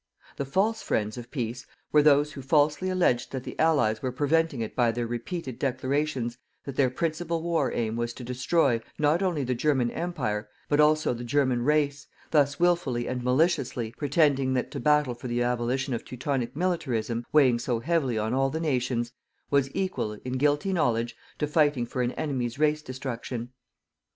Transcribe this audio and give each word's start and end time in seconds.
The 0.37 0.45
FALSE 0.47 0.81
friends 0.81 1.15
of 1.19 1.29
PEACE 1.29 1.67
were 1.91 2.01
those 2.01 2.31
who 2.33 2.41
falsely 2.41 2.89
alleged 2.89 3.31
that 3.31 3.43
the 3.43 3.55
Allies 3.59 4.01
were 4.01 4.11
preventing 4.11 4.61
it 4.61 4.75
by 4.75 4.91
their 4.91 5.05
repeated 5.05 5.59
declarations 5.59 6.39
that 6.65 6.75
their 6.75 6.89
principal 6.89 7.43
war 7.43 7.71
aim 7.71 7.95
was 7.95 8.11
to 8.13 8.23
destroy, 8.23 8.81
not 8.97 9.21
only 9.21 9.43
the 9.43 9.53
German 9.53 9.91
Empire, 9.91 10.49
but 10.67 10.79
also 10.79 11.13
the 11.13 11.23
German 11.23 11.61
race, 11.61 12.07
thus 12.31 12.59
wilfully 12.59 13.07
and 13.07 13.23
maliciously 13.23 13.93
pretending 13.95 14.55
that 14.55 14.71
to 14.71 14.79
battle 14.79 15.13
for 15.13 15.27
the 15.27 15.43
abolition 15.43 15.93
of 15.93 16.03
Teutonic 16.03 16.55
militarism, 16.55 17.23
weighing 17.31 17.59
so 17.59 17.79
heavily 17.79 18.17
on 18.17 18.33
all 18.33 18.49
the 18.49 18.59
nations, 18.59 19.11
was 19.51 19.69
equal, 19.75 20.13
in 20.25 20.33
guilty 20.39 20.73
knowledge, 20.73 21.15
to 21.37 21.45
fighting 21.45 21.85
for 21.85 22.01
an 22.01 22.11
enemy's 22.13 22.57
race 22.57 22.81
destruction. 22.81 23.49